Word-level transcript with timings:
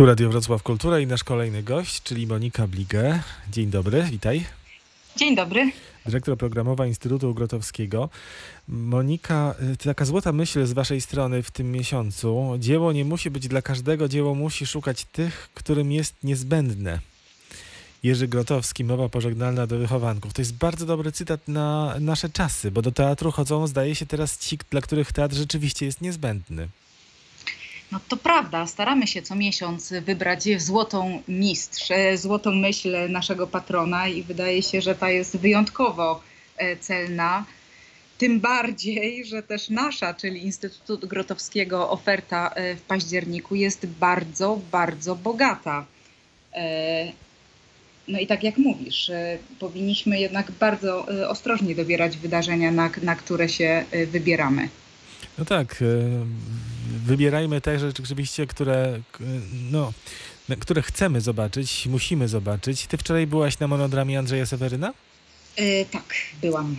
Tu 0.00 0.06
Radio 0.06 0.30
Wrocław 0.30 0.62
Kultura 0.62 1.00
i 1.00 1.06
nasz 1.06 1.24
kolejny 1.24 1.62
gość, 1.62 2.02
czyli 2.02 2.26
Monika 2.26 2.66
Bligę. 2.66 3.22
Dzień 3.52 3.70
dobry, 3.70 4.02
witaj. 4.02 4.44
Dzień 5.16 5.36
dobry. 5.36 5.72
Dyrektor 6.06 6.38
programowa 6.38 6.86
Instytutu 6.86 7.34
Grotowskiego. 7.34 8.08
Monika, 8.68 9.54
y, 9.72 9.76
taka 9.76 10.04
złota 10.04 10.32
myśl 10.32 10.66
z 10.66 10.72
waszej 10.72 11.00
strony 11.00 11.42
w 11.42 11.50
tym 11.50 11.72
miesiącu. 11.72 12.54
Dzieło 12.58 12.92
nie 12.92 13.04
musi 13.04 13.30
być 13.30 13.48
dla 13.48 13.62
każdego, 13.62 14.08
dzieło 14.08 14.34
musi 14.34 14.66
szukać 14.66 15.04
tych, 15.04 15.48
którym 15.54 15.92
jest 15.92 16.14
niezbędne. 16.22 16.98
Jerzy 18.02 18.28
Grotowski, 18.28 18.84
mowa 18.84 19.08
pożegnalna 19.08 19.66
do 19.66 19.78
wychowanków. 19.78 20.32
To 20.32 20.42
jest 20.42 20.54
bardzo 20.54 20.86
dobry 20.86 21.12
cytat 21.12 21.48
na 21.48 21.94
nasze 21.98 22.30
czasy, 22.30 22.70
bo 22.70 22.82
do 22.82 22.92
teatru 22.92 23.32
chodzą, 23.32 23.66
zdaje 23.66 23.94
się, 23.94 24.06
teraz 24.06 24.38
ci, 24.38 24.58
dla 24.70 24.80
których 24.80 25.12
teatr 25.12 25.34
rzeczywiście 25.34 25.86
jest 25.86 26.00
niezbędny. 26.00 26.68
No 27.92 28.00
to 28.08 28.16
prawda, 28.16 28.66
staramy 28.66 29.06
się 29.06 29.22
co 29.22 29.34
miesiąc 29.34 29.92
wybrać 30.02 30.62
złotą 30.62 31.22
mistrz, 31.28 31.90
e, 31.90 32.18
złotą 32.18 32.50
myśl 32.52 32.96
naszego 33.08 33.46
patrona 33.46 34.08
i 34.08 34.22
wydaje 34.22 34.62
się, 34.62 34.80
że 34.80 34.94
ta 34.94 35.10
jest 35.10 35.36
wyjątkowo 35.36 36.22
e, 36.56 36.76
celna. 36.76 37.44
Tym 38.18 38.40
bardziej, 38.40 39.24
że 39.24 39.42
też 39.42 39.68
nasza, 39.68 40.14
czyli 40.14 40.44
Instytutu 40.44 41.08
Grotowskiego, 41.08 41.90
oferta 41.90 42.50
e, 42.54 42.76
w 42.76 42.82
październiku 42.82 43.54
jest 43.54 43.86
bardzo, 43.86 44.60
bardzo 44.72 45.16
bogata. 45.16 45.86
No 48.08 48.18
i 48.18 48.26
tak 48.26 48.42
jak 48.44 48.58
mówisz, 48.58 49.10
powinniśmy 49.58 50.20
jednak 50.20 50.50
bardzo 50.50 51.06
ostrożnie 51.28 51.74
dobierać 51.74 52.16
wydarzenia, 52.16 52.70
na, 52.70 52.90
na 53.02 53.16
które 53.16 53.48
się 53.48 53.84
wybieramy. 54.06 54.68
No 55.38 55.44
tak, 55.44 55.76
wybierajmy 56.90 57.60
te 57.60 57.78
rzeczy 57.78 58.02
rzeczywiście, 58.02 58.46
które, 58.46 59.00
no, 59.70 59.92
które 60.60 60.82
chcemy 60.82 61.20
zobaczyć, 61.20 61.86
musimy 61.86 62.28
zobaczyć. 62.28 62.86
Ty 62.86 62.96
wczoraj 62.96 63.26
byłaś 63.26 63.58
na 63.58 63.68
monodramie 63.68 64.18
Andrzeja 64.18 64.46
Seweryna? 64.46 64.92
Yy, 65.58 65.86
tak, 65.92 66.14
byłam. 66.40 66.76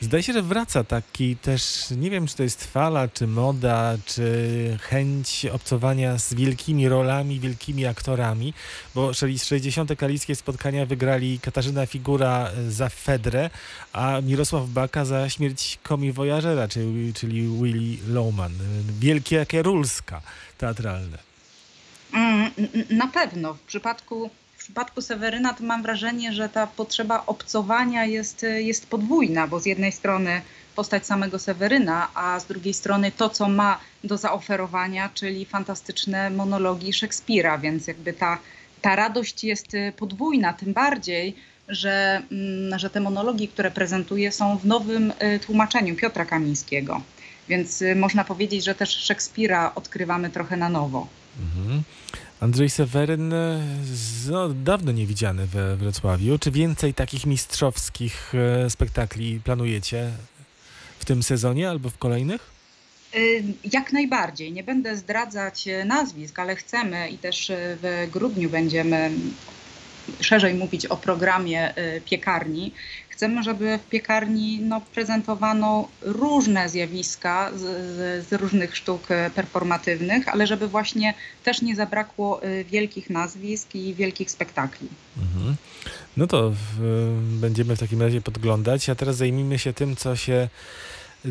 Zdaje 0.00 0.22
się, 0.22 0.32
że 0.32 0.42
wraca 0.42 0.84
taki 0.84 1.36
też, 1.36 1.84
nie 1.90 2.10
wiem 2.10 2.26
czy 2.26 2.36
to 2.36 2.42
jest 2.42 2.64
fala, 2.64 3.08
czy 3.08 3.26
moda, 3.26 3.96
czy 4.06 4.78
chęć 4.82 5.46
obcowania 5.46 6.18
z 6.18 6.34
wielkimi 6.34 6.88
rolami, 6.88 7.40
wielkimi 7.40 7.86
aktorami, 7.86 8.54
bo 8.94 9.14
60. 9.14 9.96
kalickie 9.96 10.36
spotkania 10.36 10.86
wygrali 10.86 11.40
Katarzyna 11.40 11.86
Figura 11.86 12.50
za 12.68 12.88
Fedrę, 12.88 13.50
a 13.92 14.20
Mirosław 14.20 14.68
Baka 14.68 15.04
za 15.04 15.28
śmierć 15.28 15.78
komi 15.82 16.12
Voyagera, 16.12 16.68
czyli, 16.68 17.14
czyli 17.14 17.48
Willy 17.62 18.12
Lowman. 18.12 18.52
Wielkie 19.00 19.46
Rulska 19.62 20.22
teatralne. 20.58 21.18
Mm, 22.12 22.50
na 22.90 23.06
pewno. 23.06 23.54
W 23.54 23.60
przypadku 23.60 24.30
przypadku 24.70 25.02
Seweryna 25.02 25.54
to 25.54 25.64
mam 25.64 25.82
wrażenie, 25.82 26.32
że 26.32 26.48
ta 26.48 26.66
potrzeba 26.66 27.22
obcowania 27.26 28.04
jest, 28.04 28.46
jest 28.58 28.86
podwójna, 28.86 29.46
bo 29.46 29.60
z 29.60 29.66
jednej 29.66 29.92
strony 29.92 30.40
postać 30.76 31.06
samego 31.06 31.38
Seweryna, 31.38 32.08
a 32.14 32.40
z 32.40 32.46
drugiej 32.46 32.74
strony 32.74 33.12
to, 33.12 33.28
co 33.28 33.48
ma 33.48 33.78
do 34.04 34.16
zaoferowania, 34.16 35.10
czyli 35.14 35.44
fantastyczne 35.44 36.30
monologi 36.30 36.92
Szekspira, 36.92 37.58
więc 37.58 37.86
jakby 37.86 38.12
ta, 38.12 38.38
ta 38.82 38.96
radość 38.96 39.44
jest 39.44 39.66
podwójna, 39.96 40.52
tym 40.52 40.72
bardziej, 40.72 41.36
że, 41.68 42.22
mm, 42.32 42.78
że 42.78 42.90
te 42.90 43.00
monologi, 43.00 43.48
które 43.48 43.70
prezentuje, 43.70 44.32
są 44.32 44.58
w 44.58 44.66
nowym 44.66 45.10
y, 45.10 45.40
tłumaczeniu 45.46 45.96
Piotra 45.96 46.24
Kamińskiego. 46.24 47.02
Więc 47.48 47.82
y, 47.82 47.96
można 47.96 48.24
powiedzieć, 48.24 48.64
że 48.64 48.74
też 48.74 48.90
Szekspira 48.90 49.74
odkrywamy 49.74 50.30
trochę 50.30 50.56
na 50.56 50.68
nowo. 50.68 51.06
Mhm. 51.38 51.82
Andrzej 52.40 52.70
Seweryn 52.70 53.34
no, 54.30 54.48
dawno 54.48 54.92
niewidziany 54.92 55.46
we 55.46 55.76
Wrocławiu. 55.76 56.38
Czy 56.38 56.50
więcej 56.50 56.94
takich 56.94 57.26
mistrzowskich 57.26 58.32
e, 58.34 58.70
spektakli 58.70 59.40
planujecie 59.44 60.10
w 60.98 61.04
tym 61.04 61.22
sezonie 61.22 61.70
albo 61.70 61.90
w 61.90 61.98
kolejnych? 61.98 62.50
Y, 63.14 63.44
jak 63.72 63.92
najbardziej. 63.92 64.52
Nie 64.52 64.64
będę 64.64 64.96
zdradzać 64.96 65.68
e, 65.68 65.84
nazwisk, 65.84 66.38
ale 66.38 66.56
chcemy 66.56 67.08
i 67.08 67.18
też 67.18 67.50
e, 67.50 67.76
w 67.82 68.08
grudniu 68.12 68.50
będziemy 68.50 69.10
szerzej 70.20 70.54
mówić 70.54 70.86
o 70.86 70.96
programie 70.96 71.74
piekarni. 72.04 72.72
Chcemy, 73.20 73.42
żeby 73.42 73.78
w 73.78 73.88
piekarni 73.88 74.60
no, 74.60 74.80
prezentowano 74.94 75.88
różne 76.02 76.68
zjawiska 76.68 77.50
z, 77.56 77.60
z, 78.26 78.32
różnych 78.32 78.76
sztuk 78.76 79.10
e, 79.10 79.30
performatywnych, 79.30 80.28
ale 80.28 80.46
żeby 80.46 80.68
właśnie 80.68 81.14
też 81.44 81.62
nie 81.62 81.76
zabrakło 81.76 82.42
e, 82.42 82.64
wielkich 82.64 83.10
nazwisk 83.10 83.74
i 83.74 83.94
wielkich 83.94 84.30
spektakli. 84.30 84.88
Mhm. 85.18 85.56
No 86.16 86.26
to 86.26 86.50
w, 86.50 86.80
będziemy 87.40 87.76
w 87.76 87.80
takim 87.80 88.02
razie 88.02 88.20
podglądać, 88.20 88.88
a 88.88 88.94
teraz 88.94 89.16
zajmijmy 89.16 89.58
się 89.58 89.72
tym, 89.72 89.96
co 89.96 90.16
się 90.16 90.48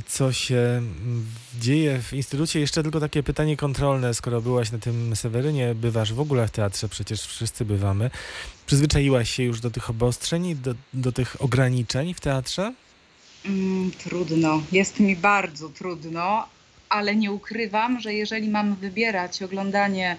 co 0.07 0.33
się 0.33 0.81
dzieje 1.59 2.01
w 2.01 2.13
instytucie. 2.13 2.59
Jeszcze 2.59 2.83
tylko 2.83 3.00
takie 3.00 3.23
pytanie 3.23 3.57
kontrolne, 3.57 4.13
skoro 4.13 4.41
byłaś 4.41 4.72
na 4.72 4.77
tym 4.77 5.16
Sewerynie, 5.16 5.75
bywasz 5.75 6.13
w 6.13 6.19
ogóle 6.19 6.47
w 6.47 6.51
teatrze, 6.51 6.89
przecież 6.89 7.22
wszyscy 7.22 7.66
bywamy. 7.66 8.11
Przyzwyczaiłaś 8.66 9.29
się 9.29 9.44
już 9.44 9.59
do 9.59 9.72
tych 9.72 9.89
obostrzeń, 9.89 10.55
do, 10.55 10.75
do 10.94 11.11
tych 11.11 11.41
ograniczeń 11.41 12.13
w 12.13 12.19
teatrze? 12.19 12.73
Mm, 13.45 13.91
trudno, 13.91 14.63
jest 14.72 14.99
mi 14.99 15.16
bardzo 15.16 15.69
trudno, 15.69 16.45
ale 16.89 17.16
nie 17.16 17.31
ukrywam, 17.31 17.99
że 17.99 18.13
jeżeli 18.13 18.49
mam 18.49 18.75
wybierać 18.75 19.44
oglądanie 19.44 20.17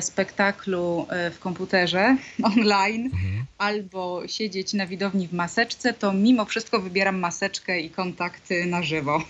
spektaklu 0.00 1.06
e, 1.10 1.30
w 1.30 1.38
komputerze 1.38 2.16
online 2.56 3.04
mhm. 3.04 3.44
albo 3.58 4.28
siedzieć 4.28 4.72
na 4.72 4.86
widowni 4.86 5.28
w 5.28 5.32
maseczce, 5.32 5.94
to 5.94 6.12
mimo 6.12 6.44
wszystko 6.44 6.80
wybieram 6.80 7.18
maseczkę 7.18 7.80
i 7.80 7.90
kontakty 7.90 8.66
na 8.66 8.82
żywo. 8.82 9.22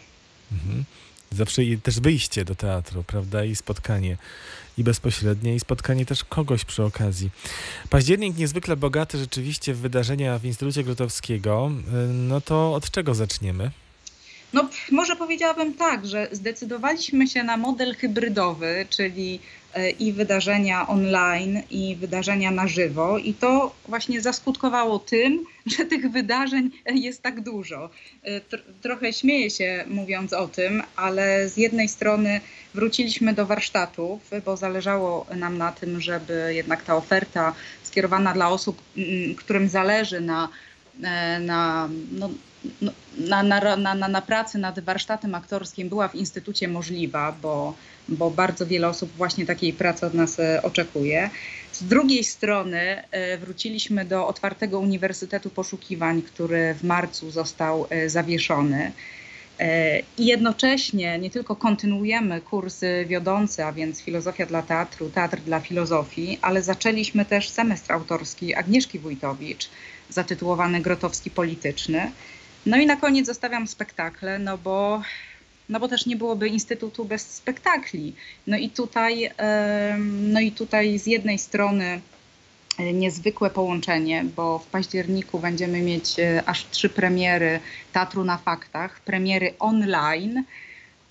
Mhm. 0.53 0.84
Zawsze 1.33 1.62
też 1.83 2.00
wyjście 2.00 2.44
do 2.44 2.54
teatru, 2.54 3.04
prawda? 3.04 3.44
I 3.44 3.56
spotkanie 3.56 4.16
i 4.78 4.84
bezpośrednie, 4.84 5.54
i 5.54 5.60
spotkanie 5.60 6.06
też 6.06 6.25
kogoś 6.25 6.65
przy 6.65 6.83
okazji. 6.83 7.31
Październik 7.91 8.37
niezwykle 8.37 8.77
bogaty 8.77 9.19
rzeczywiście 9.19 9.75
w 9.75 9.78
wydarzenia 9.78 10.38
w 10.38 10.44
Instytucie 10.44 10.84
Grotowskiego. 10.84 11.71
E, 11.88 11.93
no 12.06 12.41
to 12.41 12.75
od 12.75 12.91
czego 12.91 13.15
zaczniemy? 13.15 13.71
No, 14.54 14.69
może 14.91 15.16
powiedziałabym 15.16 15.75
tak, 15.75 16.06
że 16.06 16.28
zdecydowaliśmy 16.32 17.26
się 17.28 17.42
na 17.42 17.56
model 17.56 17.94
hybrydowy, 17.94 18.87
czyli 18.91 19.41
e, 19.75 19.91
i 19.91 20.12
wydarzenia 20.12 20.88
online, 20.88 21.62
i 21.70 21.97
wydarzenia 21.97 22.50
na 22.50 22.69
żywo, 22.69 23.19
i 23.19 23.34
to 23.34 23.75
właśnie 23.88 24.20
zaskutkowało 24.20 24.98
tym, 24.98 25.44
że 25.76 25.84
tych 25.84 26.10
wydarzeń 26.10 26.70
jest 26.87 27.22
tak 27.22 27.41
dużo. 27.41 27.91
E, 28.22 28.41
trochę 28.82 29.12
śmieję 29.12 29.50
się 29.50 29.84
mówiąc 29.88 30.32
o 30.32 30.48
tym, 30.48 30.82
ale 30.97 31.48
z 31.48 31.56
jednej 31.56 31.88
strony 31.88 32.41
wróciliśmy 32.75 33.32
do 33.32 33.47
warsztatów, 33.47 34.31
bo 34.44 34.56
zależało 34.56 35.26
nam 35.36 35.59
na 35.59 35.72
tym, 35.72 36.00
żeby 36.00 36.54
jednak 36.54 36.82
ta 36.82 36.97
oferta 36.97 37.54
skierowana 37.82 38.34
dla 38.34 38.48
osób, 38.48 38.82
którym 39.36 39.69
zależy 39.69 40.21
na, 40.21 40.48
e, 41.03 41.41
na 41.41 41.88
no, 42.12 42.31
na, 43.19 43.42
na, 43.42 43.94
na, 43.94 44.08
na 44.08 44.22
pracy 44.22 44.58
nad 44.58 44.80
warsztatem 44.80 45.34
aktorskim 45.34 45.88
była 45.88 46.08
w 46.08 46.14
instytucie 46.14 46.69
możliwa, 46.69 47.36
bo, 47.42 47.75
bo 48.08 48.30
bardzo 48.30 48.66
wiele 48.66 48.88
osób 48.88 49.12
właśnie 49.16 49.47
takiej 49.47 49.72
pracy 49.72 50.06
od 50.06 50.14
nas 50.14 50.41
e, 50.41 50.62
oczekuje. 50.62 51.30
Z 51.72 51.84
drugiej 51.84 52.24
strony 52.24 53.03
e, 53.10 53.38
wróciliśmy 53.38 54.04
do 54.04 54.26
otwartego 54.26 54.78
Uniwersytetu 54.78 55.50
Poszukiwań, 55.50 56.22
który 56.22 56.74
w 56.74 56.84
marcu 56.84 57.30
został 57.30 57.86
e, 57.91 58.08
zawieszony. 58.08 58.92
I 60.19 60.26
jednocześnie 60.26 61.19
nie 61.19 61.30
tylko 61.30 61.56
kontynuujemy 61.56 62.41
kursy 62.41 63.04
wiodące, 63.08 63.66
a 63.66 63.72
więc 63.72 64.00
filozofia 64.00 64.47
dla 64.47 64.62
teatru, 64.62 65.10
teatr 65.10 65.41
dla 65.41 65.60
filozofii, 65.60 66.39
ale 66.42 66.62
zaczęliśmy 66.62 67.24
też 67.24 67.48
semestr 67.48 67.92
autorski 67.92 68.54
Agnieszki 68.54 68.98
Wójtowicz, 68.98 69.71
zatytułowany 70.10 70.80
Grotowski 70.80 71.30
Polityczny. 71.30 72.10
No 72.66 72.77
i 72.77 72.87
na 72.87 72.97
koniec 72.97 73.27
zostawiam 73.27 73.66
spektakle, 73.66 74.39
no 74.39 74.59
bo, 74.59 75.03
no 75.69 75.81
bo 75.81 75.89
też 75.89 76.07
nie 76.07 76.16
byłoby 76.16 76.49
instytutu 76.49 77.05
bez 77.05 77.34
spektakli. 77.34 78.15
No 78.47 78.57
i 78.57 78.71
tutaj, 78.71 79.31
no 80.07 80.41
i 80.41 80.53
tutaj 80.53 80.99
z 80.99 81.07
jednej 81.07 81.39
strony 81.39 82.01
e, 82.78 82.93
niezwykłe 82.93 83.51
połączenie, 83.51 84.25
bo 84.37 84.59
w 84.59 84.66
październiku 84.66 85.39
będziemy 85.39 85.83
mieć 85.83 86.19
e, 86.19 86.43
aż 86.47 86.66
trzy 86.71 86.89
premiery 86.89 87.61
Teatru 87.93 88.25
na 88.25 88.39
Faktach, 88.39 89.01
premiery 89.01 89.55
online, 89.59 90.45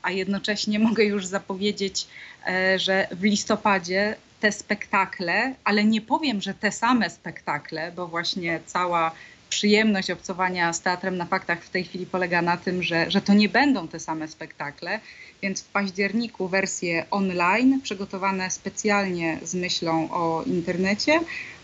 a 0.02 0.12
jednocześnie 0.12 0.80
mogę 0.90 1.04
już 1.04 1.26
zapowiedzieć, 1.26 2.08
e, 2.48 2.80
że 2.80 3.08
w 3.12 3.24
listopadzie 3.24 4.16
te 4.40 4.52
spektakle, 4.52 5.56
ale 5.64 5.84
nie 5.84 6.02
powiem, 6.02 6.42
że 6.42 6.54
te 6.54 6.72
same 6.72 7.10
spektakle, 7.10 7.92
bo 7.92 8.08
właśnie 8.08 8.60
cała 8.66 9.12
przyjemność 9.54 10.12
obcowania 10.12 10.74
z 10.74 10.82
teatrem 10.82 11.18
na 11.18 11.26
faktach 11.26 11.64
w 11.64 11.70
tej 11.70 11.84
chwili 11.84 12.06
polega 12.06 12.42
na 12.42 12.58
tym, 12.58 12.84
że, 12.84 13.12
że 13.12 13.22
to 13.22 13.34
nie 13.34 13.50
będą 13.50 13.88
te 13.88 14.00
same 14.00 14.28
spektakle, 14.28 15.00
więc 15.42 15.62
w 15.62 15.68
październiku 15.68 16.48
wersje 16.48 17.06
online 17.12 17.82
przygotowane 17.82 18.52
specjalnie 18.52 19.40
z 19.44 19.56
myślą 19.56 20.12
o 20.12 20.44
internecie, 20.46 21.20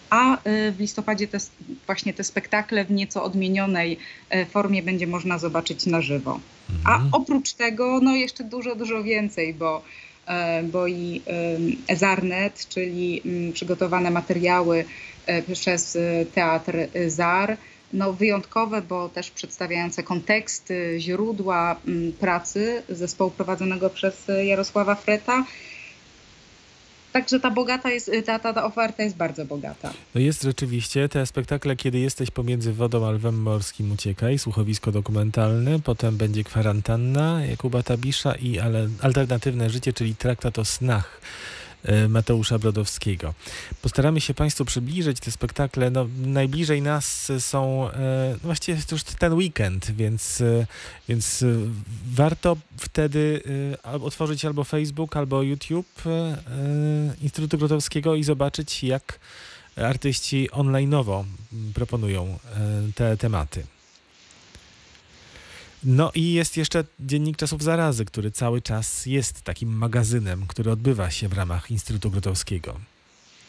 a 0.10 0.36
y, 0.36 0.72
w 0.72 0.80
listopadzie 0.80 1.28
te, 1.28 1.38
właśnie 1.86 2.14
te 2.14 2.24
spektakle 2.24 2.86
w 2.86 2.92
nieco 2.92 3.24
odmienionej 3.24 3.98
e, 4.30 4.46
formie 4.46 4.84
będzie 4.84 5.08
można 5.08 5.38
zobaczyć 5.38 5.86
na 5.86 6.02
żywo. 6.02 6.40
A 6.86 6.94
Mhm. 6.96 7.10
oprócz 7.12 7.54
tego, 7.54 8.00
no 8.02 8.16
jeszcze 8.16 8.44
dużo, 8.44 8.76
dużo 8.76 9.04
więcej, 9.04 9.54
bo, 9.54 9.82
e, 10.28 10.64
bo 10.64 10.88
i 10.88 11.22
Zarnet, 11.96 12.68
czyli 12.70 13.22
mm, 13.26 13.54
przygotowane 13.54 14.12
materiały 14.12 14.86
przez 15.54 15.98
Teatr 16.34 16.74
ZAR, 17.08 17.58
no 17.94 18.14
wyjątkowe, 18.14 18.82
bo 18.82 19.10
też 19.10 19.32
przedstawiające 19.32 20.04
konteksty, 20.04 20.96
źródła 21.00 21.76
mm, 21.88 22.14
pracy 22.14 22.84
zespołu 22.90 23.32
prowadzonego 23.32 23.90
przez 23.90 24.30
e, 24.30 24.46
Jarosława 24.46 24.96
Freta. 24.96 25.46
Także 27.12 27.40
ta 27.40 27.52
bogata 27.52 27.92
jest, 27.92 28.12
ta, 28.26 28.40
ta, 28.40 28.54
ta 28.54 28.66
oferta 28.66 29.04
jest 29.04 29.16
bardzo 29.16 29.46
bogata. 29.46 29.94
No 30.16 30.22
jest 30.22 30.44
rzeczywiście 30.44 31.10
te 31.10 31.26
spektakle, 31.26 31.76
kiedy 31.76 32.00
jesteś 32.00 32.32
pomiędzy 32.32 32.74
wodą 32.74 33.08
a 33.08 33.12
lwem 33.12 33.42
morskim 33.42 33.92
uciekaj, 33.92 34.40
słuchowisko 34.40 34.92
dokumentalne, 34.92 35.80
potem 35.80 36.18
będzie 36.18 36.44
kwarantanna 36.44 37.46
Jakuba 37.46 37.84
Tabisza 37.84 38.36
i 38.36 38.60
ale, 38.60 38.88
alternatywne 39.02 39.70
życie, 39.70 39.94
czyli 39.94 40.16
traktat 40.16 40.60
o 40.60 40.66
snach 40.66 41.22
e, 41.22 41.69
Mateusza 42.10 42.60
Brodowskiego. 42.60 43.34
Postaramy 43.82 44.22
się 44.22 44.34
Państwu 44.34 44.66
przybliżyć 44.66 45.20
te 45.20 45.32
spektakle. 45.32 45.92
No, 45.92 46.08
najbliżej 46.26 46.82
nas 46.82 47.32
są 47.40 47.90
e, 47.92 48.32
no 48.32 48.40
właściwie 48.44 48.82
to 48.88 48.96
już 48.96 49.04
ten 49.04 49.34
weekend, 49.34 49.92
więc, 49.92 50.42
e, 50.42 50.68
więc 51.10 51.44
e, 51.44 51.46
warto 52.12 52.58
wtedy 52.78 53.42
e, 53.86 53.92
otworzyć 54.02 54.46
albo 54.46 54.64
Facebook, 54.64 55.18
albo 55.18 55.42
YouTube 55.44 56.06
e, 56.06 56.10
e, 56.10 56.38
Instytutu 57.22 57.58
Grotowskiego 57.58 58.16
i 58.16 58.24
zobaczyć, 58.24 58.84
jak 58.84 59.20
artyści 59.76 60.50
online'owo 60.52 61.24
proponują 61.74 62.26
e, 62.26 62.38
te 62.96 63.18
tematy. 63.18 63.64
No 65.84 66.12
i 66.16 66.34
jest 66.34 66.58
jeszcze 66.58 66.84
Dziennik 67.00 67.38
Czasów 67.38 67.64
Zarazy, 67.64 68.06
który 68.06 68.32
cały 68.32 68.62
czas 68.62 69.06
jest 69.06 69.42
takim 69.42 69.78
magazynem, 69.78 70.46
który 70.48 70.72
odbywa 70.72 71.12
się 71.12 71.28
w 71.28 71.34
ramach 71.34 71.72
Instytutu 71.72 72.12
Grotowskiego. 72.12 72.76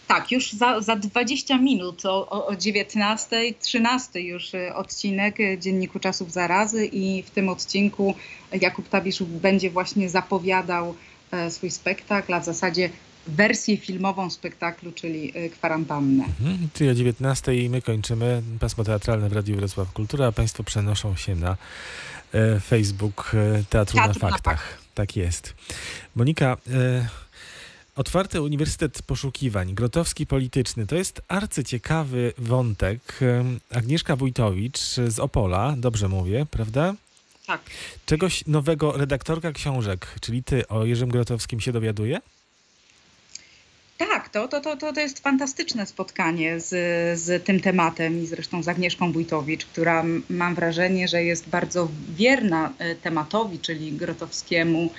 Tak, 0.06 0.32
już 0.32 0.52
za, 0.52 0.80
za 0.80 0.96
20 0.96 1.58
minut 1.58 2.06
o, 2.06 2.28
o, 2.28 2.46
o 2.46 2.56
19, 2.56 3.54
13 3.60 4.20
już 4.20 4.54
y, 4.54 4.74
odcinek 4.74 5.40
y, 5.40 5.58
Dzienniku 5.60 6.00
Czasów 6.00 6.32
Zarazy 6.32 6.86
i 6.86 7.22
w 7.22 7.30
tym 7.30 7.48
odcinku 7.48 8.14
Jakub 8.52 8.88
Tabisz 8.88 9.22
będzie 9.22 9.70
właśnie 9.70 10.08
zapowiadał 10.08 10.94
e, 11.30 11.50
swój 11.50 11.70
spektakl, 11.70 12.34
a 12.34 12.40
w 12.40 12.44
zasadzie 12.44 12.90
wersję 13.26 13.76
filmową 13.76 14.30
spektaklu, 14.30 14.92
czyli 14.92 15.38
y, 15.38 15.50
Kwarantannę. 15.50 16.24
Mhm. 16.24 16.68
Czyli 16.74 16.90
o 16.90 16.94
19 16.94 17.52
my 17.70 17.82
kończymy 17.82 18.42
pasmo 18.60 18.84
teatralne 18.84 19.28
w 19.28 19.32
Radiu 19.32 19.56
Wrocław 19.56 19.92
Kultura, 19.92 20.26
a 20.26 20.32
Państwo 20.32 20.64
przenoszą 20.64 21.16
się 21.16 21.36
na 21.36 21.56
e, 22.32 22.60
Facebook 22.60 23.32
e, 23.34 23.64
Teatru 23.70 23.96
na 23.96 24.04
Teatr 24.04 24.22
na 24.22 24.30
Faktach. 24.30 24.78
Tak 24.94 25.16
jest. 25.16 25.54
Monika, 26.14 26.56
e, 26.70 27.08
Otwarty 27.96 28.42
Uniwersytet 28.42 29.02
Poszukiwań, 29.02 29.74
Grotowski 29.74 30.26
Polityczny, 30.26 30.86
to 30.86 30.96
jest 30.96 31.22
arcyciekawy 31.28 32.32
wątek. 32.38 33.20
Agnieszka 33.70 34.16
Wójtowicz 34.16 34.78
z 35.08 35.18
Opola, 35.18 35.74
dobrze 35.78 36.08
mówię, 36.08 36.46
prawda? 36.50 36.94
Tak. 37.46 37.60
Czegoś 38.06 38.46
nowego 38.46 38.92
redaktorka 38.92 39.52
książek, 39.52 40.14
czyli 40.20 40.42
ty 40.42 40.68
o 40.68 40.84
Jerzym 40.84 41.08
Grotowskim 41.08 41.60
się 41.60 41.72
dowiaduje? 41.72 42.20
Tak, 44.08 44.28
to, 44.28 44.48
to, 44.48 44.60
to, 44.60 44.92
to 44.92 45.00
jest 45.00 45.18
fantastyczne 45.18 45.86
spotkanie 45.86 46.60
z, 46.60 46.68
z 47.20 47.44
tym 47.44 47.60
tematem 47.60 48.22
i 48.22 48.26
zresztą 48.26 48.62
z 48.62 48.68
Agnieszką 48.68 49.12
Wójtowicz, 49.12 49.66
która 49.66 50.04
mam 50.30 50.54
wrażenie, 50.54 51.08
że 51.08 51.24
jest 51.24 51.48
bardzo 51.48 51.88
wierna 52.16 52.72
e, 52.78 52.94
tematowi, 52.94 53.58
czyli 53.58 53.92
Grotowskiemu, 53.92 54.90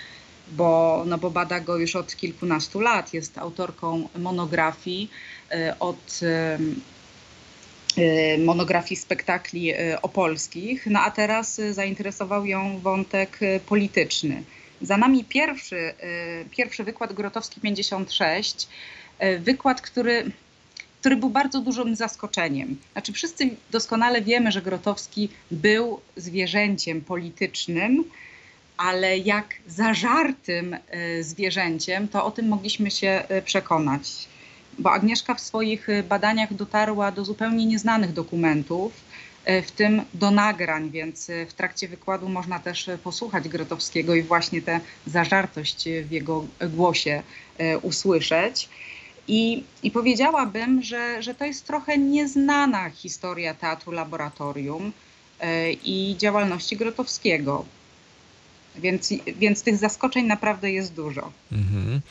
bo, 0.51 1.03
no 1.07 1.17
bo 1.17 1.31
bada 1.31 1.59
go 1.59 1.77
już 1.77 1.95
od 1.95 2.15
kilkunastu 2.15 2.79
lat. 2.79 3.13
Jest 3.13 3.37
autorką 3.37 4.09
monografii 4.15 5.09
e, 5.51 5.75
od 5.79 6.19
e, 6.23 6.57
monografii 8.37 8.95
spektakli 8.95 9.73
opolskich, 10.01 10.87
no 10.87 10.99
a 10.99 11.11
teraz 11.11 11.61
zainteresował 11.71 12.45
ją 12.45 12.79
wątek 12.79 13.39
polityczny. 13.65 14.43
Za 14.81 14.97
nami 14.97 15.23
pierwszy, 15.23 15.77
e, 15.77 15.93
pierwszy 16.51 16.83
wykład 16.83 17.13
Grotowski 17.13 17.61
56, 17.61 18.67
e, 19.19 19.39
wykład, 19.39 19.81
który, 19.81 20.31
który 20.99 21.15
był 21.15 21.29
bardzo 21.29 21.61
dużym 21.61 21.95
zaskoczeniem. 21.95 22.77
Znaczy 22.91 23.13
wszyscy 23.13 23.49
doskonale 23.71 24.21
wiemy, 24.21 24.51
że 24.51 24.61
Grotowski 24.61 25.29
był 25.51 25.99
zwierzęciem 26.15 27.01
politycznym, 27.01 28.03
ale 28.77 29.17
jak 29.17 29.55
zażartym 29.67 30.73
e, 30.73 31.23
zwierzęciem, 31.23 32.07
to 32.07 32.25
o 32.25 32.31
tym 32.31 32.47
mogliśmy 32.47 32.91
się 32.91 33.23
przekonać. 33.45 34.27
Bo 34.79 34.91
Agnieszka 34.91 35.35
w 35.35 35.41
swoich 35.41 35.87
badaniach 36.09 36.53
dotarła 36.53 37.11
do 37.11 37.25
zupełnie 37.25 37.65
nieznanych 37.65 38.13
dokumentów, 38.13 38.93
w 39.45 39.71
tym 39.71 40.01
do 40.13 40.31
nagrań, 40.31 40.89
więc 40.89 41.29
e, 41.29 41.45
w 41.45 41.53
trakcie 41.53 41.87
wykładu 41.87 42.29
można 42.29 42.59
też 42.59 42.89
e, 42.89 42.97
posłuchać 42.97 43.49
Grotowskiego 43.49 44.15
i 44.15 44.21
właśnie 44.21 44.61
tę 44.61 44.79
zażartość 45.07 45.87
e, 45.87 46.03
w 46.03 46.11
jego 46.11 46.45
głosie 46.61 47.23
e, 47.57 47.77
usłyszeć. 47.77 48.69
I, 49.27 49.63
I 49.83 49.91
powiedziałabym, 49.91 50.83
że, 50.83 51.21
że 51.21 51.35
to 51.35 51.45
jest 51.45 51.67
trochę 51.67 51.97
nieznana 51.97 52.89
historia 52.89 53.53
teatru 53.53 53.91
laboratorium 53.91 54.91
e, 55.39 55.71
i 55.71 56.15
działalności 56.17 56.77
Grotowskiego. 56.77 57.65
Więc, 58.75 59.13
więc 59.39 59.63
tych 59.63 59.77
zaskoczeń 59.77 60.25
naprawdę 60.25 60.71
jest 60.71 60.93
dużo. 60.93 61.31
Mhm. 61.51 62.01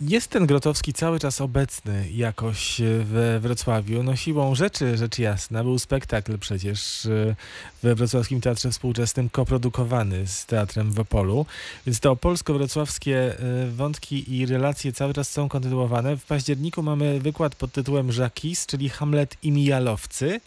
Jest 0.00 0.28
ten 0.28 0.46
Grotowski 0.46 0.92
cały 0.92 1.18
czas 1.18 1.40
obecny 1.40 2.10
jakoś 2.10 2.80
we 3.04 3.40
Wrocławiu. 3.40 4.02
No 4.02 4.16
siłą 4.16 4.54
rzeczy, 4.54 4.96
rzecz 4.96 5.18
jasna, 5.18 5.64
był 5.64 5.78
spektakl 5.78 6.38
przecież 6.38 7.06
e, 7.06 7.36
we 7.82 7.94
Wrocławskim 7.94 8.40
Teatrze 8.40 8.70
Współczesnym 8.70 9.28
koprodukowany 9.30 10.26
z 10.26 10.46
Teatrem 10.46 10.92
w 10.92 11.00
Opolu. 11.00 11.46
Więc 11.86 12.00
te 12.00 12.10
opolsko-wrocławskie 12.10 13.16
e, 13.16 13.66
wątki 13.70 14.36
i 14.36 14.46
relacje 14.46 14.92
cały 14.92 15.14
czas 15.14 15.30
są 15.30 15.48
kontynuowane. 15.48 16.16
W 16.16 16.24
październiku 16.24 16.82
mamy 16.82 17.20
wykład 17.20 17.54
pod 17.54 17.72
tytułem 17.72 18.12
Żakis, 18.12 18.66
czyli 18.66 18.88
Hamlet 18.88 19.36
i 19.42 19.52
Mijalowcy. 19.52 20.40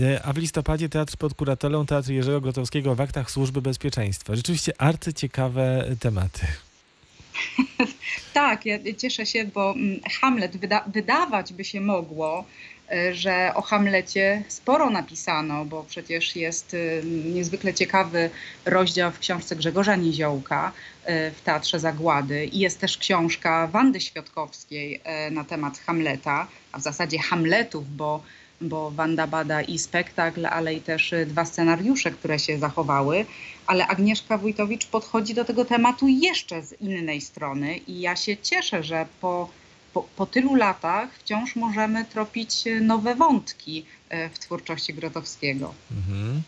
E, 0.00 0.22
A 0.24 0.32
w 0.32 0.36
listopadzie 0.36 0.88
Teatr 0.88 1.16
pod 1.16 1.34
Kuratorą 1.34 1.86
Teatr 1.86 2.10
Jerzego 2.10 2.40
Grotowskiego 2.40 2.94
w 2.94 3.00
aktach 3.00 3.30
Służby 3.30 3.62
Bezpieczeństwa. 3.62 4.36
Rzeczywiście 4.36 4.72
arcyciekawe 4.80 5.84
tematy. 6.00 6.46
Tak, 8.34 8.66
ja 8.66 8.78
cieszę 8.98 9.26
się, 9.26 9.44
bo 9.44 9.72
mm, 9.72 10.00
Hamlet 10.20 10.56
wyda- 10.56 10.84
wydawać 10.86 11.52
by 11.52 11.64
się 11.64 11.80
mogło, 11.80 12.44
e, 12.90 13.14
że 13.14 13.52
o 13.54 13.62
Hamlecie 13.62 14.42
sporo 14.48 14.90
napisano, 14.90 15.64
bo 15.64 15.84
przecież 15.88 16.36
jest 16.36 16.74
y, 16.74 17.02
niezwykle 17.34 17.74
ciekawy 17.74 18.30
rozdział 18.64 19.10
w 19.10 19.18
książce 19.18 19.56
Grzegorza 19.56 19.96
Niziołka 19.96 20.72
e, 21.04 21.30
w 21.30 21.40
Teatrze 21.40 21.80
Zagłady 21.80 22.44
i 22.46 22.58
jest 22.58 22.80
też 22.80 22.98
książka 22.98 23.66
Wandy 23.66 24.00
Świadkowskiej 24.00 25.00
na 25.30 25.44
temat 25.44 25.78
Hamleta, 25.78 26.48
a 26.72 26.78
w 26.78 26.82
zasadzie 26.82 27.18
Hamletów, 27.18 27.96
bo 27.96 28.22
bo 28.62 28.90
Wanda 28.90 29.26
bada 29.26 29.62
i 29.62 29.78
spektakl, 29.78 30.46
ale 30.46 30.74
i 30.74 30.80
też 30.80 31.12
y, 31.12 31.26
dwa 31.26 31.44
scenariusze, 31.44 32.10
które 32.10 32.38
się 32.38 32.58
zachowały. 32.58 33.26
Ale 33.66 33.86
Agnieszka 33.86 34.38
Wójtowicz 34.38 34.86
podchodzi 34.86 35.34
do 35.34 35.44
tego 35.44 35.64
tematu 35.64 36.08
jeszcze 36.08 36.62
z 36.62 36.80
innej 36.80 37.20
strony 37.20 37.76
i 37.76 38.00
ja 38.00 38.16
się 38.16 38.36
cieszę, 38.36 38.82
że 38.82 39.06
po, 39.20 39.48
po, 39.94 40.02
po 40.16 40.26
tylu 40.26 40.54
latach 40.54 41.08
wciąż 41.18 41.56
możemy 41.56 42.04
tropić 42.04 42.66
y, 42.66 42.80
nowe 42.80 43.14
wątki 43.14 43.86
y, 44.12 44.28
w 44.28 44.38
twórczości 44.38 44.94
Grotowskiego. 44.94 45.74
Mhm. 45.90 46.42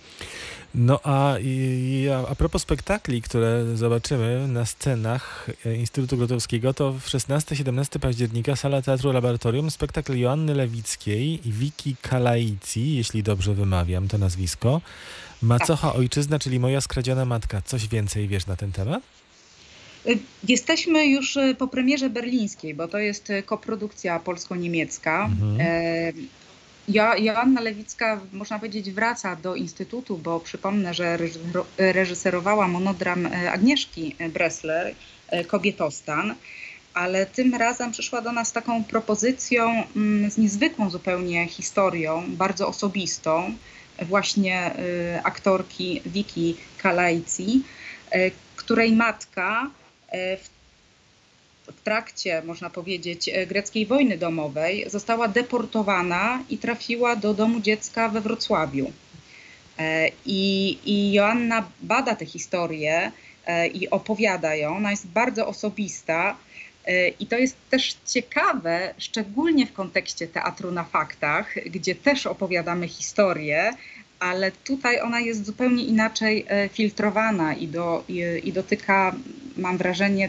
No 0.75 1.00
a, 1.04 1.38
i, 1.43 2.09
a, 2.09 2.28
a 2.28 2.35
propos 2.35 2.62
spektakli, 2.62 3.23
które 3.23 3.76
zobaczymy 3.76 4.49
na 4.49 4.66
scenach 4.66 5.50
e, 5.66 5.75
Instytutu 5.76 6.16
Grotowskiego, 6.16 6.75
to 6.75 6.93
w 6.93 7.07
16-17 7.07 7.99
października 7.99 8.57
Sala 8.57 8.83
Teatru 8.83 9.12
Laboratorium 9.12 9.71
spektakl 9.71 10.16
Joanny 10.16 10.54
Lewickiej 10.54 11.49
i 11.49 11.52
Wiki 11.52 11.97
Kalaici, 12.02 12.97
jeśli 12.97 13.23
dobrze 13.23 13.54
wymawiam 13.54 14.09
to 14.09 14.19
nazwisko. 14.19 14.81
Macocha 15.43 15.95
Ojczyzna, 15.95 16.38
czyli 16.38 16.61
Moja 16.61 16.81
skradziona 16.81 17.25
matka. 17.25 17.62
Coś 17.62 17.88
więcej 17.88 18.28
wiesz 18.28 18.47
na 18.47 18.57
ten 18.57 18.73
temat? 18.73 19.02
Y, 20.07 20.19
Jesteśmy 20.49 21.07
już 21.07 21.37
y, 21.37 21.54
po 21.59 21.69
premierze 21.69 22.11
berlińskiej, 22.11 22.75
bo 22.75 22.88
to 22.88 22.99
jest 22.99 23.31
y, 23.31 23.43
koprodukcja 23.43 24.19
polsko-niemiecka. 24.21 25.25
Mhm. 25.25 25.61
Jo- 26.88 27.14
Joanna 27.19 27.61
Lewicka, 27.61 28.21
można 28.33 28.59
powiedzieć, 28.59 28.91
wraca 28.91 29.37
do 29.37 29.55
Instytutu, 29.55 30.19
bo 30.19 30.41
przypomnę, 30.41 30.95
że 30.95 31.17
reżyser- 31.17 31.64
reżyserowała 31.79 32.69
monodram 32.69 33.26
e, 33.26 33.53
Agnieszki 33.53 34.17
Bressler, 34.33 34.95
e, 35.29 35.45
Kobietostan, 35.45 36.35
ale 36.95 37.26
tym 37.26 37.55
razem 37.55 37.93
przyszła 37.93 38.21
do 38.21 38.33
nas 38.33 38.53
taką 38.53 38.85
propozycją 38.85 39.85
mm, 39.97 40.31
z 40.31 40.38
niezwykłą 40.38 40.91
zupełnie 40.91 41.47
historią, 41.49 42.23
bardzo 42.29 42.69
osobistą, 42.69 43.55
właśnie 44.03 44.57
e, 44.61 45.23
aktorki 45.23 46.03
Wiki 46.07 46.57
Kalajci, 46.79 47.62
której 48.57 48.93
matka 48.93 49.71
w 50.12 50.53
w 51.66 51.80
trakcie, 51.80 52.42
można 52.42 52.71
powiedzieć, 52.71 53.28
e, 53.28 53.47
greckiej 53.47 53.87
wojny 53.87 54.18
domowej 54.18 54.90
została 54.90 55.28
deportowana 55.28 56.44
i 56.50 56.59
trafiła 56.59 57.16
do 57.16 57.35
domu 57.35 57.61
dziecka 57.61 58.09
we 58.09 58.21
Wrocławiu. 58.21 58.92
E, 59.78 60.09
I, 60.26 60.78
i 60.85 61.12
Joanna 61.12 61.68
bada 61.83 62.14
tę 62.14 62.26
historię 62.26 63.12
e, 63.47 63.66
i 63.66 63.90
opowiada 63.90 64.54
ją. 64.54 64.76
Ona 64.76 64.90
jest 64.90 65.06
bardzo 65.06 65.47
osobista. 65.47 66.37
I 67.21 67.26
to 67.26 67.38
jest 67.38 67.56
też 67.71 67.97
ciekawe, 68.06 68.94
szczególnie 68.99 69.66
w 69.66 69.73
kontekście 69.73 70.28
teatru 70.28 70.71
na 70.71 70.85
faktach, 70.85 71.54
gdzie 71.66 71.94
też 71.94 72.26
opowiadamy 72.26 72.88
historię, 72.88 73.73
ale 74.18 74.52
tutaj 74.52 75.00
ona 75.00 75.21
jest 75.21 75.47
zupełnie 75.47 75.85
inaczej 75.85 76.47
filtrowana 76.73 77.54
i, 77.54 77.68
do, 77.68 78.04
i, 78.09 78.23
i 78.44 78.52
dotyka, 78.52 79.14
mam 79.56 79.78
wrażenie, 79.78 80.28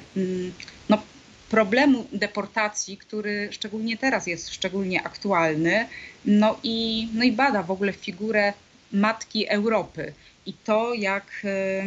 problemu 1.49 2.07
deportacji, 2.13 2.97
który 2.97 3.47
szczególnie 3.51 3.97
teraz 3.97 4.27
jest 4.27 4.53
szczególnie 4.53 5.03
aktualny, 5.03 5.87
no 6.25 6.59
i, 6.63 7.07
no 7.13 7.23
i 7.23 7.31
bada 7.31 7.63
w 7.63 7.71
ogóle 7.71 7.93
figurę 7.93 8.53
matki 8.91 9.47
Europy. 9.47 10.13
I 10.45 10.53
to, 10.53 10.93
jak, 10.93 11.25
e, 11.43 11.83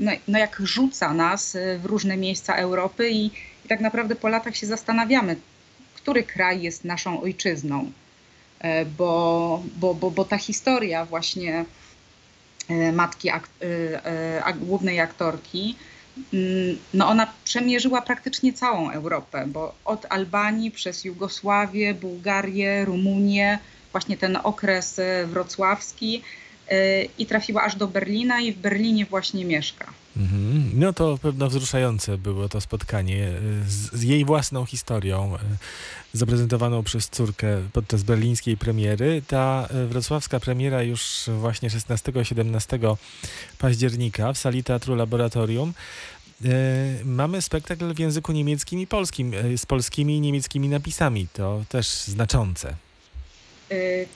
no, 0.00 0.12
no 0.28 0.38
jak 0.38 0.60
rzuca 0.64 1.14
nas 1.14 1.56
e, 1.56 1.78
w 1.78 1.84
różne 1.86 2.16
miejsca 2.16 2.56
Europy 2.56 3.10
i, 3.10 3.26
i 3.64 3.68
tak 3.68 3.80
naprawdę 3.80 4.14
po 4.14 4.28
latach 4.28 4.56
się 4.56 4.66
zastanawiamy, 4.66 5.36
który 5.94 6.22
kraj 6.22 6.62
jest 6.62 6.84
naszą 6.84 7.20
ojczyzną, 7.20 7.92
E, 8.60 8.84
bo, 8.84 9.62
bo, 9.76 9.94
bo, 9.94 10.10
bo 10.10 10.24
ta 10.24 10.38
historia 10.38 11.04
właśnie 11.04 11.64
matki 12.92 13.30
ak, 13.30 13.48
głównej 14.60 15.00
aktorki, 15.00 15.76
no 16.94 17.08
ona 17.08 17.32
przemierzyła 17.44 18.02
praktycznie 18.02 18.52
całą 18.52 18.90
Europę, 18.90 19.44
bo 19.46 19.74
od 19.84 20.06
Albanii 20.08 20.70
przez 20.70 21.04
Jugosławię, 21.04 21.94
Bułgarię, 21.94 22.84
Rumunię, 22.84 23.58
właśnie 23.92 24.16
ten 24.16 24.38
okres 24.42 24.98
e, 24.98 25.26
wrocławski 25.26 26.22
e, 26.68 27.04
i 27.04 27.26
trafiła 27.26 27.62
aż 27.62 27.76
do 27.76 27.88
Berlina 27.88 28.40
i 28.40 28.52
w 28.52 28.58
Berlinie 28.58 29.06
właśnie 29.06 29.44
mieszka. 29.44 29.92
Mhm. 30.18 30.70
No 30.74 30.92
to 30.92 31.18
pewno 31.22 31.48
wzruszające 31.48 32.18
było 32.18 32.48
to 32.48 32.60
spotkanie 32.60 33.26
e, 33.26 33.30
z, 33.68 33.92
z 33.92 34.02
jej 34.02 34.24
własną 34.24 34.64
historią, 34.64 35.36
e, 35.36 35.38
zaprezentowaną 36.12 36.82
przez 36.82 37.08
córkę 37.08 37.62
podczas 37.72 38.02
berlińskiej 38.02 38.56
premiery. 38.56 39.22
Ta 39.26 39.68
e, 39.70 39.86
wrocławska 39.86 40.40
premiera 40.40 40.82
już 40.82 41.30
właśnie 41.40 41.70
16-17 41.70 42.96
października 43.58 44.32
w 44.32 44.38
sali 44.38 44.64
Teatru 44.64 44.94
Laboratorium. 44.94 45.72
Mamy 47.04 47.42
spektakl 47.42 47.94
w 47.94 47.98
języku 47.98 48.32
niemieckim 48.32 48.80
i 48.80 48.86
polskim, 48.86 49.32
z 49.56 49.66
polskimi 49.66 50.16
i 50.16 50.20
niemieckimi 50.20 50.68
napisami. 50.68 51.26
To 51.32 51.64
też 51.68 51.86
znaczące. 51.88 52.74
Y, 53.72 54.06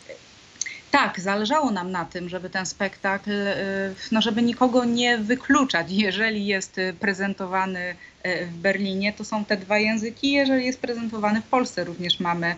Tak, 0.92 1.20
zależało 1.20 1.70
nam 1.70 1.90
na 1.90 2.04
tym, 2.04 2.28
żeby 2.28 2.50
ten 2.50 2.66
spektakl, 2.66 3.30
y, 3.30 3.94
no 4.12 4.22
żeby 4.22 4.42
nikogo 4.42 4.84
nie 4.84 5.18
wykluczać. 5.18 5.86
Jeżeli 5.90 6.46
jest 6.46 6.78
y, 6.78 6.94
prezentowany 7.00 7.94
y, 8.26 8.46
w 8.46 8.54
Berlinie, 8.54 9.12
to 9.12 9.24
są 9.24 9.44
te 9.44 9.56
dwa 9.56 9.78
języki. 9.78 10.32
Jeżeli 10.32 10.66
jest 10.66 10.80
prezentowany 10.80 11.40
w 11.40 11.44
Polsce, 11.44 11.84
również 11.84 12.20
mamy 12.20 12.56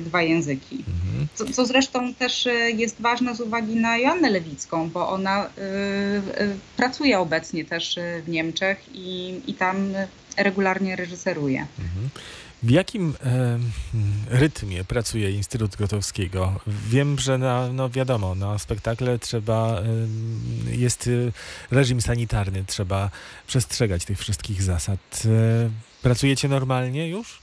dwa 0.00 0.22
języki. 0.22 0.84
Mhm. 0.88 1.28
Co, 1.34 1.44
co 1.44 1.66
zresztą 1.66 2.14
też 2.14 2.48
jest 2.76 3.00
ważne 3.00 3.34
z 3.34 3.40
uwagi 3.40 3.76
na 3.76 3.98
Joannę 3.98 4.30
Lewicką, 4.30 4.90
bo 4.90 5.08
ona 5.08 5.50
pracuje 6.76 7.18
obecnie 7.18 7.64
też 7.64 7.98
w 8.24 8.28
Niemczech 8.28 8.84
i, 8.92 9.40
i 9.46 9.54
tam 9.54 9.94
regularnie 10.36 10.96
reżyseruje. 10.96 11.66
Mhm. 11.78 12.10
W 12.64 12.70
jakim 12.70 13.14
e, 13.24 13.58
rytmie 14.30 14.84
pracuje 14.84 15.30
Instytut 15.30 15.76
Gotowskiego? 15.76 16.60
Wiem, 16.66 17.18
że 17.18 17.38
na, 17.38 17.68
no 17.72 17.90
wiadomo, 17.90 18.34
na 18.34 18.58
spektakle 18.58 19.18
trzeba, 19.18 19.80
e, 19.80 20.76
jest 20.76 21.06
e, 21.06 21.10
reżim 21.74 22.00
sanitarny, 22.00 22.64
trzeba 22.66 23.10
przestrzegać 23.46 24.04
tych 24.04 24.18
wszystkich 24.18 24.62
zasad. 24.62 25.22
E, 25.24 25.70
pracujecie 26.02 26.48
normalnie 26.48 27.08
już? 27.08 27.38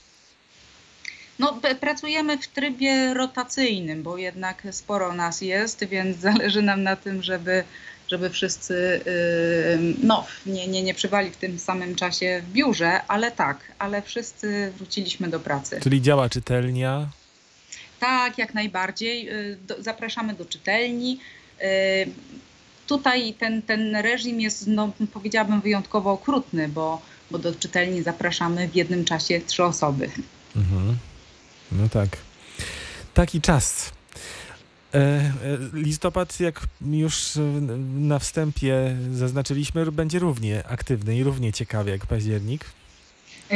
No, 1.39 1.59
pracujemy 1.79 2.37
w 2.37 2.47
trybie 2.47 3.13
rotacyjnym, 3.13 4.03
bo 4.03 4.17
jednak 4.17 4.67
sporo 4.71 5.13
nas 5.13 5.41
jest, 5.41 5.83
więc 5.83 6.17
zależy 6.29 6.61
nam 6.61 6.83
na 6.83 6.95
tym, 6.95 7.23
żeby, 7.23 7.63
żeby 8.11 8.29
wszyscy 8.29 9.01
no, 10.03 10.25
nie, 10.45 10.67
nie, 10.67 10.83
nie 10.83 10.93
przybali 10.93 11.31
w 11.31 11.37
tym 11.37 11.59
samym 11.59 11.95
czasie 11.95 12.41
w 12.47 12.51
biurze, 12.51 13.01
ale 13.07 13.31
tak, 13.31 13.57
ale 13.79 14.01
wszyscy 14.01 14.73
wróciliśmy 14.77 15.29
do 15.29 15.39
pracy. 15.39 15.79
Czyli 15.83 16.01
działa 16.01 16.29
czytelnia? 16.29 17.09
Tak, 17.99 18.37
jak 18.37 18.53
najbardziej. 18.53 19.29
Do, 19.67 19.83
zapraszamy 19.83 20.33
do 20.33 20.45
czytelni. 20.45 21.19
Yy, 21.59 21.65
Tutaj 22.87 23.33
ten, 23.33 23.61
ten 23.61 23.95
reżim 23.95 24.41
jest, 24.41 24.67
no, 24.67 24.91
powiedziałabym, 25.13 25.61
wyjątkowo 25.61 26.11
okrutny, 26.11 26.67
bo, 26.67 27.01
bo 27.31 27.39
do 27.39 27.55
czytelni 27.55 28.03
zapraszamy 28.03 28.67
w 28.67 28.75
jednym 28.75 29.05
czasie 29.05 29.41
trzy 29.47 29.63
osoby. 29.63 30.09
Mhm. 30.55 30.97
No 31.71 31.89
tak. 31.89 32.09
Taki 33.13 33.41
czas. 33.41 33.91
E, 34.93 34.97
e, 34.97 35.31
Listopad, 35.73 36.39
jak 36.39 36.61
już 36.81 37.37
e, 37.37 37.41
na 37.99 38.19
wstępie 38.19 38.95
zaznaczyliśmy, 39.11 39.91
będzie 39.91 40.19
równie 40.19 40.67
aktywny 40.67 41.17
i 41.17 41.23
równie 41.23 41.53
ciekawy 41.53 41.91
jak 41.91 42.05
październik. 42.05 42.65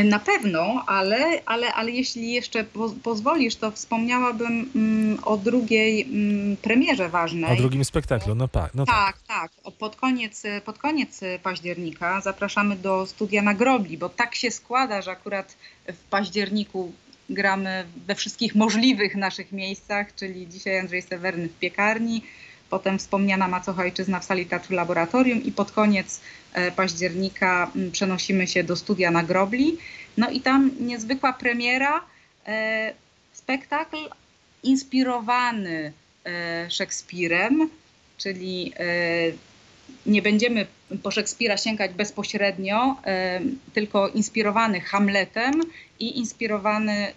Na 0.04 0.20
pewno, 0.20 0.84
ale, 0.88 1.42
ale, 1.46 1.74
ale 1.74 1.92
jeśli 1.92 2.34
jeszcze 2.34 2.64
po, 2.64 2.90
pozwolisz, 3.04 3.56
to 3.56 3.72
wspomniałabym 3.72 4.72
mm, 4.76 5.24
o 5.24 5.38
drugiej 5.38 6.02
mm, 6.02 6.58
premierze 6.58 7.10
ważnej. 7.10 7.54
O 7.54 7.56
drugim 7.56 7.86
spektaklu, 7.86 8.36
no, 8.36 8.48
pa, 8.48 8.70
no 8.74 8.86
tak. 8.86 8.96
Tak, 8.96 9.52
tak. 9.62 9.74
Pod, 9.74 9.96
koniec, 9.96 10.44
pod 10.66 10.78
koniec 10.78 11.20
października 11.44 12.22
zapraszamy 12.22 12.76
do 12.76 13.06
studia 13.06 13.42
na 13.42 13.54
Grobli, 13.54 13.98
bo 13.98 14.10
tak 14.10 14.36
się 14.36 14.52
składa, 14.52 15.02
że 15.02 15.12
akurat 15.12 15.58
w 15.88 16.10
październiku 16.10 16.92
gramy 17.30 17.86
we 18.08 18.16
wszystkich 18.16 18.56
możliwych 18.56 19.16
naszych 19.16 19.52
miejscach, 19.52 20.16
czyli 20.16 20.48
dzisiaj 20.48 20.80
Andrzej 20.80 21.02
Sewerny 21.02 21.48
w 21.48 21.60
piekarni, 21.60 22.22
potem 22.70 23.00
wspomniana 23.00 23.48
Macocha 23.48 23.82
Ojczyzna 23.82 24.20
w 24.20 24.26
sali 24.26 24.46
Teatru 24.46 24.76
Laboratorium 24.76 25.44
i 25.44 25.52
pod 25.52 25.72
koniec 25.72 26.22
e, 26.54 26.72
października 26.72 27.72
przenosimy 27.92 28.48
się 28.48 28.64
do 28.64 28.76
studia 28.76 29.12
na 29.12 29.24
Grobli. 29.24 29.78
No 30.18 30.30
i 30.30 30.42
tam 30.42 30.72
niezwykła 30.80 31.34
premiera, 31.34 32.06
e, 32.48 32.94
spektakl 33.34 33.98
inspirowany 34.64 35.94
e, 36.26 36.72
Szekspirem, 36.72 37.70
czyli 38.18 38.74
nie 40.06 40.22
będziemy 40.22 40.68
po 41.04 41.12
Szekspira 41.12 41.58
sięgać 41.58 41.94
bezpośrednio, 41.94 42.96
tylko 43.74 44.08
inspirowany 44.08 44.82
Hamletem 44.82 45.62
i 46.00 46.18
inspirowany 46.18 47.14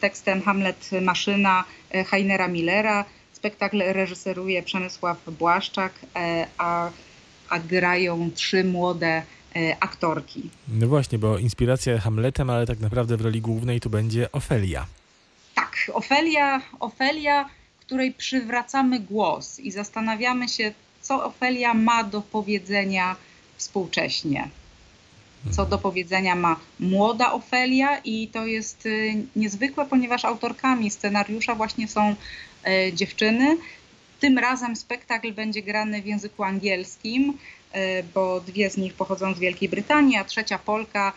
tekstem 0.00 0.42
Hamlet 0.42 0.90
Maszyna 1.02 1.64
e, 1.90 2.04
Heinera 2.04 2.48
Millera. 2.48 3.04
Spektakl 3.32 3.82
reżyseruje 3.86 4.62
Przemysław 4.62 5.18
Błaszczak, 5.38 5.92
e, 6.16 6.46
a, 6.58 6.90
a 7.48 7.58
grają 7.58 8.30
trzy 8.34 8.64
młode 8.64 9.22
e, 9.56 9.76
aktorki. 9.80 10.50
No 10.68 10.86
właśnie, 10.86 11.18
bo 11.18 11.38
inspiracja 11.38 11.98
Hamletem, 11.98 12.50
ale 12.50 12.66
tak 12.66 12.80
naprawdę 12.80 13.16
w 13.16 13.20
roli 13.20 13.40
głównej 13.40 13.80
tu 13.80 13.90
będzie 13.90 14.32
Ofelia. 14.32 14.86
Tak, 15.54 15.76
Ofelia, 15.92 16.62
Ofelia, 16.80 17.48
której 17.80 18.12
przywracamy 18.12 19.00
głos 19.00 19.60
i 19.60 19.70
zastanawiamy 19.70 20.48
się, 20.48 20.72
co 21.02 21.24
Ofelia 21.24 21.74
ma 21.74 22.04
do 22.04 22.20
powiedzenia 22.20 23.16
współcześnie. 23.56 24.48
Co 25.50 25.66
do 25.66 25.78
powiedzenia 25.78 26.34
ma 26.34 26.56
młoda 26.80 27.32
Ofelia 27.32 27.98
i 28.04 28.28
to 28.28 28.46
jest 28.46 28.86
y, 28.86 29.14
niezwykłe, 29.36 29.86
ponieważ 29.86 30.24
autorkami 30.24 30.90
scenariusza 30.90 31.54
właśnie 31.54 31.88
są 31.88 32.14
e, 32.64 32.92
dziewczyny. 32.92 33.56
Tym 34.20 34.38
razem 34.38 34.76
spektakl 34.76 35.32
będzie 35.32 35.62
grany 35.62 36.02
w 36.02 36.06
języku 36.06 36.42
angielskim, 36.42 37.38
e, 37.72 38.02
bo 38.02 38.40
dwie 38.40 38.70
z 38.70 38.76
nich 38.76 38.94
pochodzą 38.94 39.34
z 39.34 39.38
Wielkiej 39.38 39.68
Brytanii, 39.68 40.16
a 40.16 40.24
trzecia 40.24 40.58
Polka 40.58 41.12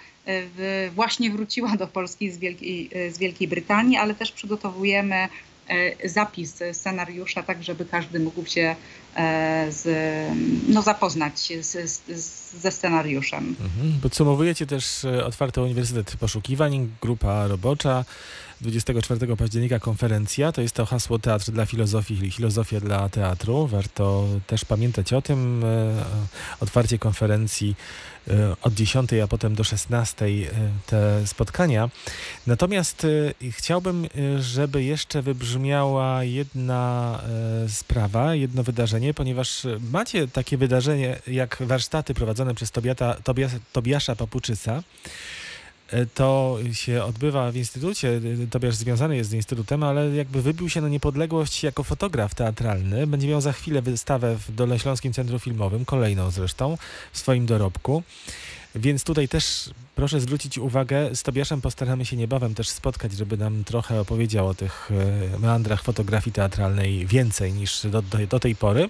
właśnie 0.95 1.31
wróciła 1.31 1.77
do 1.77 1.87
Polski 1.87 2.31
z 2.31 2.37
Wielkiej, 2.37 2.89
z 3.11 3.17
Wielkiej 3.17 3.47
Brytanii, 3.47 3.97
ale 3.97 4.15
też 4.15 4.31
przygotowujemy 4.31 5.27
zapis 6.05 6.63
scenariusza, 6.73 7.43
tak 7.43 7.63
żeby 7.63 7.85
każdy 7.85 8.19
mógł 8.19 8.45
się 8.45 8.75
e, 9.15 9.67
z, 9.71 9.87
no, 10.67 10.81
zapoznać 10.81 11.53
z, 11.61 11.89
z, 11.89 12.61
ze 12.61 12.71
scenariuszem. 12.71 13.55
Mhm. 13.61 13.99
Podsumowujecie 14.01 14.65
też 14.65 15.05
e, 15.05 15.25
Otwarty 15.25 15.61
Uniwersytet 15.61 16.15
Poszukiwań, 16.17 16.89
grupa 17.01 17.47
robocza. 17.47 18.05
24 18.61 19.35
października 19.37 19.79
konferencja, 19.79 20.51
to 20.51 20.61
jest 20.61 20.75
to 20.75 20.85
hasło 20.85 21.19
Teatr 21.19 21.51
dla 21.51 21.65
Filozofii 21.65 22.31
Filozofia 22.31 22.79
dla 22.79 23.09
Teatru. 23.09 23.67
Warto 23.67 24.27
też 24.47 24.65
pamiętać 24.65 25.13
o 25.13 25.21
tym. 25.21 25.63
E, 25.63 26.05
Otwarcie 26.59 26.99
konferencji 26.99 27.75
e, 28.27 28.55
od 28.61 28.73
10, 28.73 29.13
a 29.23 29.27
potem 29.27 29.55
do 29.55 29.63
16 29.63 30.25
e, 30.25 30.29
te 30.85 31.27
spotkania. 31.27 31.89
Natomiast 32.47 33.05
e, 33.41 33.51
chciałbym, 33.51 34.05
e, 34.05 34.41
żeby 34.41 34.83
jeszcze 34.83 35.21
wybrzmiała 35.21 36.23
jedna 36.23 37.19
e, 37.65 37.69
sprawa, 37.69 38.35
jedno 38.35 38.63
wydarzenie, 38.63 39.13
ponieważ 39.13 39.67
macie 39.91 40.27
takie 40.27 40.57
wydarzenie 40.57 41.19
jak 41.27 41.57
warsztaty 41.59 42.13
prowadzone 42.13 42.55
przez 42.55 42.71
Tobiata, 42.71 43.13
Tobias, 43.23 43.51
Tobiasza 43.73 44.15
Papuczyca. 44.15 44.83
E, 45.91 46.05
To 46.05 46.57
się 46.73 47.03
odbywa 47.03 47.51
w 47.51 47.55
instytucie. 47.55 48.21
e, 48.43 48.47
Tobiasz 48.47 48.75
związany 48.75 49.15
jest 49.15 49.29
z 49.29 49.33
instytutem, 49.33 49.83
ale 49.83 50.15
jakby 50.15 50.41
wybił 50.41 50.69
się 50.69 50.81
na 50.81 50.89
niepodległość 50.89 51.63
jako 51.63 51.83
fotograf 51.83 52.35
teatralny. 52.35 53.07
Będzie 53.07 53.27
miał 53.27 53.41
za 53.41 53.53
chwilę 53.53 53.81
wystawę 53.81 54.37
w 54.37 54.55
Dolnośląskim 54.55 55.13
Centrum 55.13 55.39
Filmowym, 55.39 55.85
kolejną 55.85 56.31
zresztą, 56.31 56.77
w 57.13 57.17
swoim 57.17 57.45
dorobku. 57.45 58.03
Więc 58.75 59.03
tutaj 59.03 59.27
też 59.27 59.69
proszę 59.95 60.19
zwrócić 60.21 60.57
uwagę, 60.57 61.15
z 61.15 61.23
Tobiaszem 61.23 61.61
postaramy 61.61 62.05
się 62.05 62.15
niebawem 62.17 62.55
też 62.55 62.69
spotkać, 62.69 63.11
żeby 63.13 63.37
nam 63.37 63.63
trochę 63.63 63.99
opowiedział 64.01 64.47
o 64.47 64.53
tych 64.53 64.89
e, 65.35 65.39
meandrach 65.39 65.83
fotografii 65.83 66.33
teatralnej 66.33 67.05
więcej 67.07 67.53
niż 67.53 67.81
do, 67.87 68.01
do, 68.01 68.27
do 68.29 68.39
tej 68.39 68.55
pory. 68.55 68.89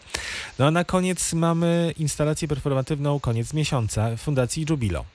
No 0.60 0.66
a 0.68 0.72
na 0.72 0.84
koniec 0.84 1.34
mamy 1.34 1.94
instalację 1.98 2.48
performatywną 2.48 3.20
koniec 3.20 3.54
miesiąca 3.54 4.18
Fundacji 4.18 4.66
Jubilo. 4.70 5.06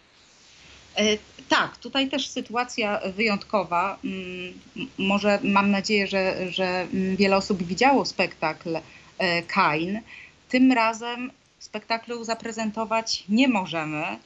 Tak, 1.50 1.76
tutaj 1.76 2.08
też 2.08 2.28
sytuacja 2.28 3.00
wyjątkowa. 3.16 3.98
Mm, 4.04 4.54
Może 4.98 5.38
mam 5.42 5.70
nadzieję, 5.70 6.06
że, 6.06 6.52
że 6.52 6.86
wiele 6.92 7.36
osób 7.36 7.62
widziało 7.62 8.04
spektakl 8.04 8.76
e, 9.18 9.42
Kain. 9.42 10.00
Tym 10.48 10.72
razem 10.72 11.30
spektaklu 11.58 12.24
zaprezentować 12.24 13.24
nie 13.28 13.48
możemy, 13.48 14.02
e, 14.06 14.18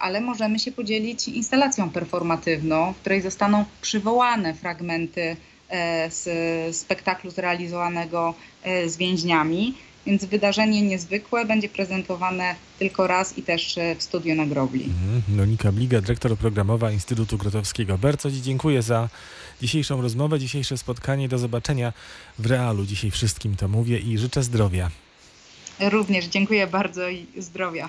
ale 0.00 0.20
możemy 0.20 0.58
się 0.58 0.72
podzielić 0.72 1.28
instalacją 1.28 1.90
performatywną, 1.90 2.92
w 2.92 2.96
której 2.96 3.20
zostaną 3.22 3.64
przywołane 3.80 4.54
fragmenty 4.54 5.36
e, 5.68 6.10
z 6.10 6.76
spektaklu 6.76 7.30
zrealizowanego 7.30 8.34
z 8.86 8.96
więźniami. 8.96 9.74
Więc 10.06 10.24
wydarzenie 10.24 10.82
niezwykłe 10.82 11.44
będzie 11.44 11.68
prezentowane 11.68 12.54
tylko 12.78 13.06
raz 13.06 13.38
i 13.38 13.42
też 13.42 13.78
e, 13.78 13.94
w 13.94 14.02
studiu 14.02 14.34
na 14.34 14.46
Grobli. 14.46 14.84
Mhm. 14.84 15.36
Monika 15.36 15.72
Bliga, 15.72 16.00
dyrektor 16.00 16.36
programowa 16.36 16.90
Instytutu 16.90 17.38
Grotowskiego. 17.38 17.98
Bardzo 17.98 18.30
Ci 18.30 18.42
dziękuję 18.42 18.82
za 18.82 19.08
dzisiejszą 19.62 20.02
rozmowę, 20.02 20.38
dzisiejsze 20.38 20.78
spotkanie. 20.78 21.28
Do 21.28 21.38
zobaczenia 21.38 21.92
w 22.38 22.46
realu. 22.46 22.86
Dzisiaj 22.86 23.10
wszystkim 23.10 23.56
to 23.56 23.68
mówię 23.68 23.98
i 23.98 24.18
życzę 24.18 24.42
zdrowia. 24.42 24.90
Również 25.80 26.26
dziękuję 26.26 26.66
bardzo 26.66 27.08
i 27.08 27.26
zdrowia. 27.38 27.88